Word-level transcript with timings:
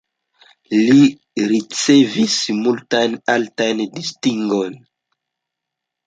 Li 0.75 1.01
ricevis 1.49 2.37
multajn 2.61 3.13
altajn 3.33 3.83
distingojn. 3.99 4.79